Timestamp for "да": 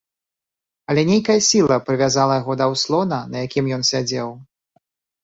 2.63-2.69